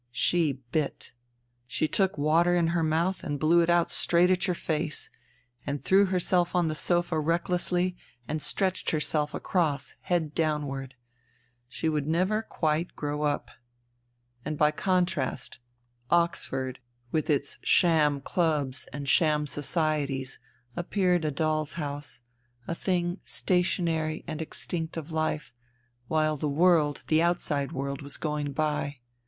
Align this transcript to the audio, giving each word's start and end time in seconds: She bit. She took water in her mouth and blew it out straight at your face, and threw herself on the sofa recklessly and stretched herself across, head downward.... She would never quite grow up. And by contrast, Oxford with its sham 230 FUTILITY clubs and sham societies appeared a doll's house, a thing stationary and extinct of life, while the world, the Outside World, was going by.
She 0.11 0.53
bit. 0.71 1.11
She 1.67 1.87
took 1.87 2.17
water 2.17 2.55
in 2.55 2.69
her 2.69 2.81
mouth 2.81 3.23
and 3.23 3.39
blew 3.39 3.59
it 3.59 3.69
out 3.69 3.91
straight 3.91 4.31
at 4.31 4.47
your 4.47 4.55
face, 4.55 5.11
and 5.63 5.83
threw 5.83 6.05
herself 6.05 6.55
on 6.55 6.69
the 6.69 6.73
sofa 6.73 7.19
recklessly 7.19 7.95
and 8.27 8.41
stretched 8.41 8.89
herself 8.89 9.35
across, 9.35 9.93
head 10.01 10.33
downward.... 10.33 10.95
She 11.69 11.87
would 11.87 12.07
never 12.07 12.41
quite 12.41 12.95
grow 12.95 13.21
up. 13.21 13.51
And 14.43 14.57
by 14.57 14.71
contrast, 14.71 15.59
Oxford 16.09 16.79
with 17.11 17.29
its 17.29 17.59
sham 17.61 18.21
230 18.21 18.23
FUTILITY 18.23 18.33
clubs 18.33 18.87
and 18.91 19.07
sham 19.07 19.45
societies 19.45 20.39
appeared 20.75 21.25
a 21.25 21.29
doll's 21.29 21.73
house, 21.73 22.21
a 22.67 22.73
thing 22.73 23.19
stationary 23.23 24.23
and 24.25 24.41
extinct 24.41 24.97
of 24.97 25.11
life, 25.11 25.53
while 26.07 26.37
the 26.37 26.49
world, 26.49 27.03
the 27.07 27.21
Outside 27.21 27.71
World, 27.71 28.01
was 28.01 28.17
going 28.17 28.51
by. 28.51 28.97